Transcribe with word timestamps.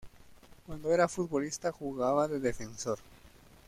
Cuando 0.65 0.91
era 0.91 1.07
futbolista 1.07 1.71
jugaba 1.71 2.27
de 2.27 2.39
defensor. 2.39 2.97